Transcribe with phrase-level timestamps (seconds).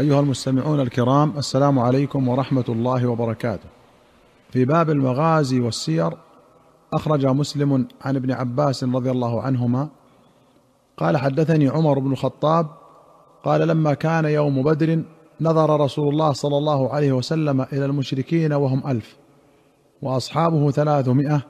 [0.00, 3.68] أيها المستمعون الكرام السلام عليكم ورحمة الله وبركاته.
[4.50, 6.12] في باب المغازي والسير
[6.92, 9.88] أخرج مسلم عن ابن عباس رضي الله عنهما
[10.96, 12.66] قال حدثني عمر بن الخطاب
[13.44, 15.02] قال لما كان يوم بدر
[15.40, 19.16] نظر رسول الله صلى الله عليه وسلم إلى المشركين وهم ألف
[20.02, 21.42] وأصحابه ثلاثمائة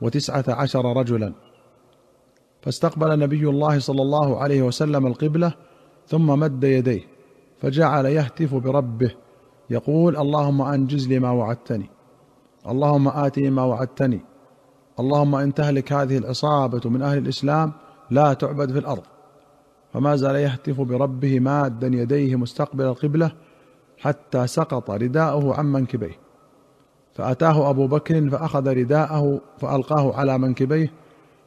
[0.00, 1.32] وتسعة عشر رجلا
[2.62, 5.54] فاستقبل نبي الله صلى الله عليه وسلم القبلة
[6.08, 7.13] ثم مد يديه
[7.64, 9.10] فجعل يهتف بربه.
[9.70, 11.90] يقول اللهم أنجز لي ما وعدتني.
[12.68, 14.20] اللهم اتني ما وعدتني.
[15.00, 17.72] اللهم إن تهلك هذه العصابة من أهل الإسلام
[18.10, 19.02] لا تعبد في الأرض.
[19.92, 23.32] فما زال يهتف بربه مادا يديه مستقبل القبلة
[23.98, 26.18] حتى سقط رداءه عن منكبيه.
[27.14, 30.92] فأتاه أبو بكر فأخذ رداءه فألقاه على منكبيه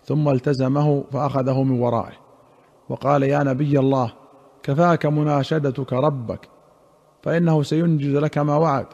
[0.05, 2.17] ثم التزمه فأخذه من ورائه.
[2.89, 4.13] وقال يا نبي الله
[4.67, 6.49] كفاك مناشدتك ربك
[7.23, 8.85] فإنه سينجز لك ما وعد.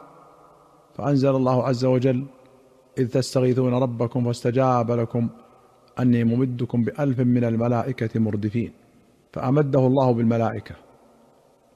[0.94, 2.26] فأنزل الله عز وجل
[2.98, 5.28] إذ تستغيثون ربكم فاستجاب لكم
[6.00, 8.72] أني ممدكم بألف من الملائكة مردفين.
[9.32, 10.74] فأمده الله بالملائكة.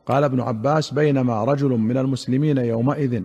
[0.06, 3.22] قال ابن عباس بينما رجل من المسلمين يومئذ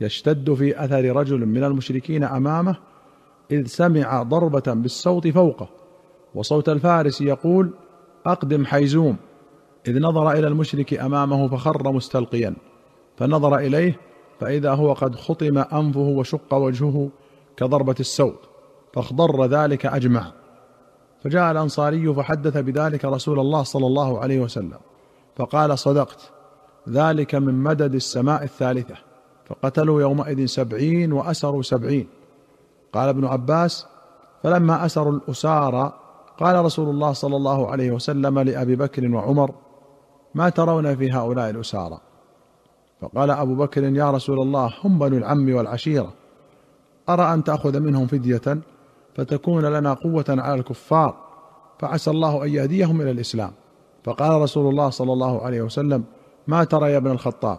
[0.00, 2.76] يشتد في أثر رجل من المشركين أمامه
[3.50, 5.68] إذ سمع ضربة بالصوت فوقه
[6.34, 7.74] وصوت الفارس يقول
[8.26, 9.16] أقدم حيزوم.
[9.88, 12.54] إذ نظر إلى المشرك أمامه فخر مستلقيا
[13.16, 13.96] فنظر إليه
[14.40, 17.08] فإذا هو قد خطم أنفه وشق وجهه
[17.56, 18.48] كضربة السوط
[18.94, 20.32] فاخضر ذلك أجمع.
[21.24, 24.78] فجاء الأنصاري فحدث بذلك رسول الله صلى الله عليه وسلم
[25.36, 26.30] فقال صدقت
[26.88, 28.94] ذلك من مدد السماء الثالثة
[29.46, 32.06] فقتلوا يومئذ سبعين وأسروا سبعين.
[32.92, 33.86] قال ابن عباس
[34.42, 35.92] فلما أسروا الأسارى
[36.38, 39.54] قال رسول الله صلى الله عليه وسلم لأبي بكر وعمر
[40.34, 42.00] ما ترون في هؤلاء الأسارى.
[43.00, 46.12] فقال أبو بكر يا رسول الله هم بنو العم والعشيرة.
[47.08, 48.58] أرى أن تأخذ منهم فدية
[49.14, 51.16] فتكون لنا قوة على الكفار
[51.78, 53.52] فعسى الله أن يهديهم إلى الإسلام.
[54.04, 56.04] فقال رسول الله صلى الله عليه وسلم
[56.46, 57.58] ما ترى يا ابن الخطاب؟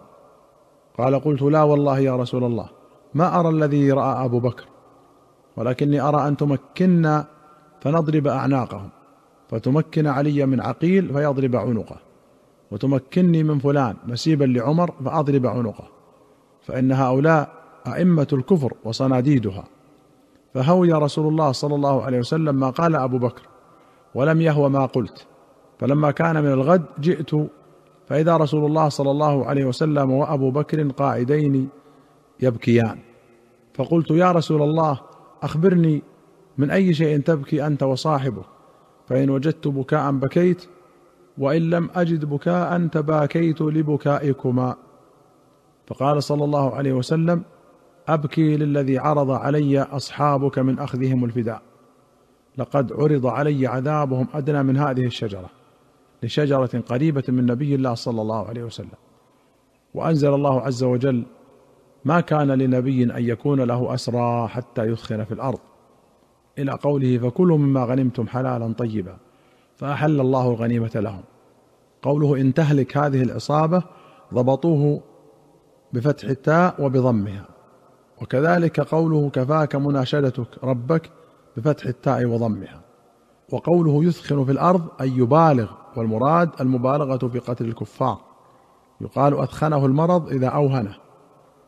[0.98, 2.68] قال قلت لا والله يا رسول الله
[3.14, 4.64] ما أرى الذي رأى أبو بكر
[5.56, 7.26] ولكني أرى أن تمكنا
[7.80, 8.88] فنضرب أعناقهم
[9.50, 11.96] فتمكن علي من عقيل فيضرب عنقه.
[12.72, 15.84] وتمكنني من فلان نسيبا لعمر فأضرب عنقه
[16.62, 17.52] فإن هؤلاء
[17.86, 19.64] أئمة الكفر وصناديدها.
[20.54, 23.42] فهوي رسول الله صلى الله عليه وسلم ما قال أبو بكر
[24.14, 25.26] ولم يهو ما قلت.
[25.78, 27.30] فلما كان من الغد جئت
[28.06, 31.68] فإذا رسول الله صلى الله عليه وسلم وأبو بكر قاعدين
[32.40, 32.98] يبكيان.
[33.74, 35.00] فقلت يا رسول الله
[35.42, 36.02] أخبرني
[36.58, 38.44] من أي شيء تبكي أنت وصاحبك
[39.06, 40.66] فإن وجدت بكاء بكيت
[41.38, 44.76] وإن لم أجد بكاء تباكيت لبكائكما.
[45.86, 47.42] فقال صلى الله عليه وسلم
[48.08, 51.62] أبكي للذي عرض علي أصحابك من أخذهم الفداء.
[52.58, 55.50] لقد عرض علي عذابهم أدنى من هذه الشجرة
[56.22, 58.88] لشجرة قريبة من نبي الله صلى الله عليه وسلم.
[59.94, 61.24] وأنزل الله عز وجل
[62.04, 65.58] ما كان لنبي أن يكون له أسرى حتى يثخن في الأرض.
[66.58, 69.16] إلى قوله فكلوا مما غنمتم حلالا طيبا.
[69.76, 71.22] فأحل الله الغنيمة لهم.
[72.02, 73.82] قوله إن تهلك هذه العصابة
[74.34, 75.00] ضبطوه
[75.92, 77.44] بفتح التاء وبضمها.
[78.22, 81.10] وكذلك قوله كفاك مناشدتك ربك
[81.56, 82.80] بفتح التاء وضمها.
[83.52, 88.20] وقوله يثخن في الأرض أي يبالغ والمراد المبالغة في قتل الكفار.
[89.00, 90.94] يقال اثخنه المرض إذا أوهنه.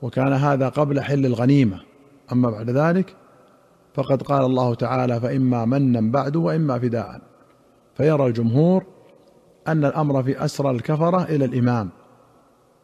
[0.02, 1.80] وكان هذا قبل حل الغنيمة.
[2.32, 3.16] أما بعد ذلك
[3.94, 7.33] فقد قال الله تعالى فإما منا بعد وإما فداء.
[7.94, 8.84] فيرى الجمهور
[9.68, 11.90] أن الأمر في أسرى الكفرة إلى الإمام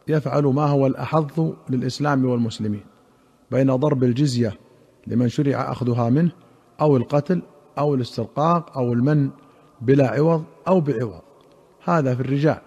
[0.07, 2.83] يفعل ما هو الأحظ للإسلام والمسلمين
[3.51, 4.53] بين ضرب الجزية
[5.07, 6.31] لمن شرع أخذها منه
[6.81, 7.41] أو القتل
[7.77, 9.29] أو الاسترقاق أو المن
[9.81, 11.21] بلا عوض أو بعوض.
[11.83, 12.61] هذا في الرجال.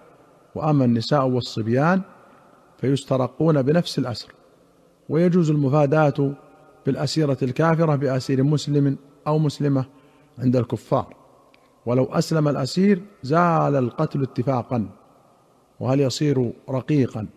[0.55, 2.01] وأما النساء والصبيان
[2.77, 4.33] فيسترقون بنفس الأسر.
[5.09, 6.33] ويجوز المفاداة
[6.85, 9.85] بالاسيره الكافرة بأسير مسلم أو مسلمة
[10.39, 11.24] عند الكفار.
[11.85, 14.89] ولو أسلم الأسير زال القتل اتفاقا
[15.79, 17.27] وهل يصير رقيقا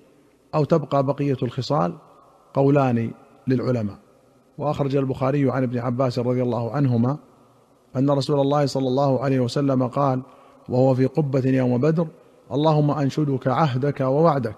[0.55, 1.95] أو تبقى بقية الخصال
[2.55, 3.11] قولان
[3.47, 3.97] للعلماء؟
[4.59, 7.17] وأخرج البخاري عن ابن عباس رضي الله عنهما
[7.97, 10.23] أن رسول الله صلى الله عليه وسلم قال
[10.69, 12.07] وهو في قبة يوم بدر
[12.53, 14.57] اللهم أنشدك عهدك ووعدك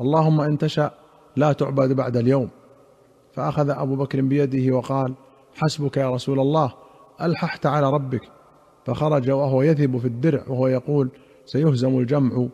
[0.00, 0.90] اللهم إن تشا
[1.36, 2.48] لا تعبد بعد اليوم
[3.32, 5.14] فأخذ أبو بكر بيده وقال
[5.54, 6.72] حسبك يا رسول الله
[7.22, 8.35] ألححت على ربك
[8.86, 11.08] فخرج وهو يثب في الدرع وهو يقول
[11.46, 12.46] سيهزم الجمع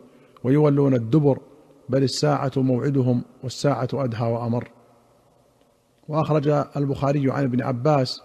[0.43, 1.37] ويولون الدبر
[1.89, 4.69] بل الساعة موعدهم والساعة أدهى وأمر.
[6.07, 6.47] وأخرج
[6.77, 8.21] البخاري عن ابن عباس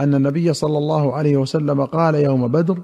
[0.00, 2.78] أن النبي صلى الله عليه وسلم قال يوم بدر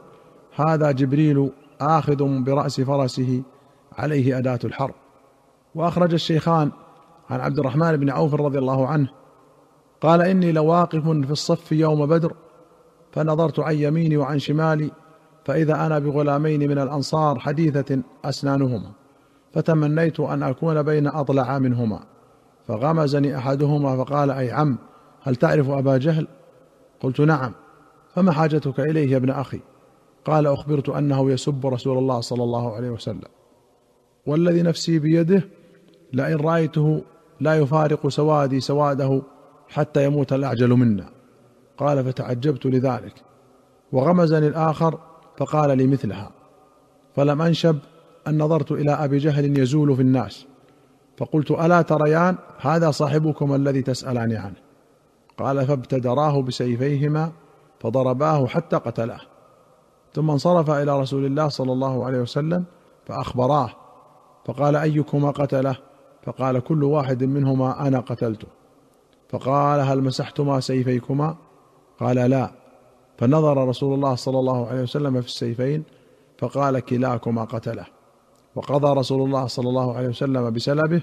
[0.54, 1.50] هذا جبريل
[1.80, 3.42] آخذ برأس فرسه
[3.98, 4.94] عليه أداة الحرب.
[5.74, 6.70] وأخرج الشيخان
[7.30, 9.08] عن عبد الرحمن بن عوف رضي الله عنه
[10.00, 12.32] قال إني لواقف في الصف يوم بدر
[13.12, 14.90] فنظرت عن يميني وعن شمالي
[15.44, 18.90] فإذا أنا بغلامين من الأنصار حديثة أسنانهما
[19.52, 22.00] فتمنيت أن أكون بين أضلع منهما
[22.68, 24.78] فغمزني أحدهما فقال أي عم
[25.22, 26.28] هل تعرف أبا جهل؟
[27.00, 27.52] قلت نعم.
[28.14, 29.60] فما حاجتك إليه يا ابن أخي؟
[30.24, 33.28] قال أخبرت أنه يسب رسول الله صلى الله عليه وسلم.
[34.26, 35.48] والذي نفسي بيده
[36.12, 37.02] لئن رأيته
[37.40, 39.22] لا يفارق سوادي سواده
[39.68, 41.21] حتى يموت الأعجل منا.
[41.82, 43.14] قال فتعجبت لذلك
[43.92, 44.98] وغمزني الآخر
[45.36, 46.30] فقال لي مثلها
[47.16, 47.78] فلم أنشب
[48.26, 50.46] أن نظرت إلى أبي جهل يزول في الناس
[51.16, 54.56] فقلت ألا تريان هذا صاحبكم الذي تسالان عنه
[55.38, 57.32] قال فابتدراه بسيفيهما
[57.80, 59.20] فضرباه حتى قتلاه
[60.14, 62.64] ثم انصرف إلى رسول الله صلى الله عليه وسلم
[63.06, 63.70] فأخبراه
[64.44, 65.76] فقال أيكما قتله
[66.22, 68.48] فقال كل واحد منهما أنا قتلته
[69.28, 71.36] فقال هل مسحتما سيفيكما
[72.02, 72.50] قال لا.
[73.18, 75.82] فنظر رسول الله صلى الله عليه وسلم في السيفين
[76.38, 77.86] فقال كلاكما قتله.
[78.54, 81.02] وقضى رسول الله صلى الله عليه وسلم بسلبه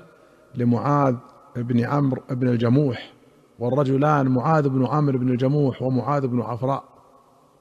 [0.55, 1.15] لمعاذ
[1.55, 3.13] بن عمرو بن الجموح
[3.59, 6.83] والرجلان معاذ بن عمرو بن الجموح ومعاذ بن عفراء.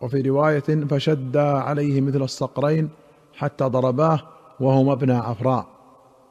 [0.00, 2.88] وفي رواية فشدا عليه مثل الصقرين
[3.34, 4.20] حتى ضرباه
[4.60, 5.66] وهما ابن عفراء.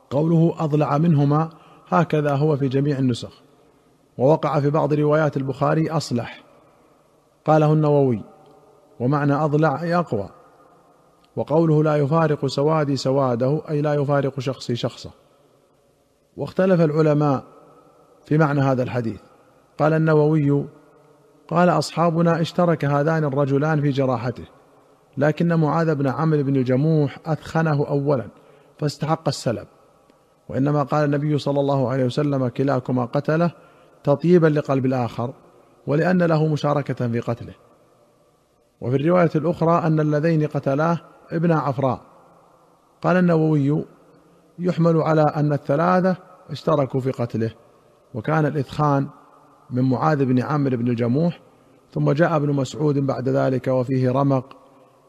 [0.09, 1.49] قوله أضلع منهما
[1.89, 3.41] هكذا هو في جميع النسخ.
[4.17, 6.46] ووقع في بعض روايات البخاري أصلح.
[7.47, 8.21] قاله النووي
[8.99, 10.29] ومعنى أضلع أي أقوى
[11.35, 15.09] وقوله لا يفارق سوادي سواده أي لا يفارق شخصي شخصه.
[16.37, 17.43] واختلف العلماء
[18.25, 19.19] في معنى هذا الحديث.
[19.79, 20.65] قال النووي
[21.47, 24.45] قال أصحابنا اشترك هذان الرجلان في جراحته
[25.17, 28.27] لكن معاذ بن عمرو بن الجموح أثخنه اولا
[28.79, 29.67] فاستحق السلب.
[30.49, 33.51] وإنما قال النبي صلى الله عليه وسلم كلاكما قتله
[34.03, 35.33] تطيبا لقلب الآخر.
[35.87, 37.53] ولأن له مشاركة في قتله.
[38.81, 40.99] وفي الرواية الأخرى أن اللذين قتلاه
[41.31, 42.01] ابن عفراء.
[43.01, 43.85] قال النووي
[44.59, 46.15] يحمل على أن الثلاثة
[46.49, 47.51] اشتركوا في قتله
[48.13, 49.07] وكان الإثخان
[49.69, 51.39] من معاذ بن عمرو بن الجموح
[51.93, 54.57] ثم جاء ابن مسعود بعد ذلك وفيه رمق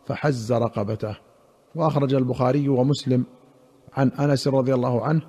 [0.06, 1.16] فحز رقبته.
[1.74, 3.24] وأخرج البخاري ومسلم
[3.96, 5.22] عن أنس رضي الله عنه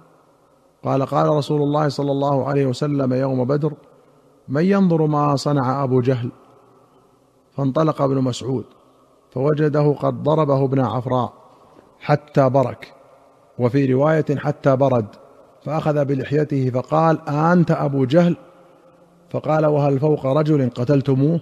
[0.83, 3.73] قال قال رسول الله صلى الله عليه وسلم يوم بدر
[4.49, 6.31] من ينظر ما صنع أبو جهل؟
[7.51, 8.65] فانطلق ابن مسعود
[9.31, 11.33] فوجده قد ضربه ابن عفراء
[11.99, 12.93] حتى برك
[13.59, 15.07] وفي رواية حتى برد
[15.63, 18.35] فأخذ بلحيته فقال أنت أبو جهل؟
[19.29, 21.39] فقال وهل فوق رجل قتلتموه؟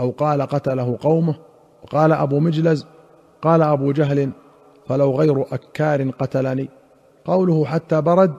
[0.00, 1.34] أو قال قتله قومه؟
[1.82, 2.86] وقال أبو مجلز؟
[3.42, 4.30] قال أبو جهل
[4.86, 6.68] فلو غير أكار قتلني.
[7.24, 8.34] قوله حتى برد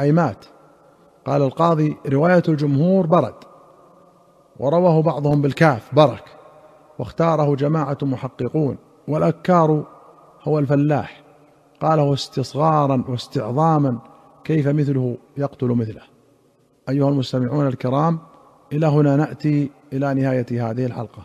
[0.00, 0.44] أي مات.
[1.26, 3.47] قال القاضي رواية الجمهور برد.
[4.58, 6.24] ورواه بعضهم بالكاف برك.
[6.98, 8.76] واختاره جماعة محققون
[9.08, 9.84] والأكار
[10.42, 11.22] هو الفلاح.
[11.80, 13.98] قاله استصغارا واستعظاما
[14.44, 16.02] كيف مثله يقتل مثله.
[16.88, 18.18] أيها المستمعون الكرام
[18.72, 21.22] إلى هنا نأتي إلى نهاية هذه الحلقة.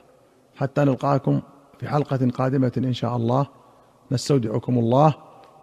[0.55, 1.41] حتى نلقاكم
[1.79, 3.47] في حلقة قادمة إن شاء الله.
[4.11, 5.15] نستودعكم الله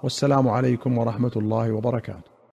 [0.02, 2.29] والسلام عليكم ورحمة الله وبركاته.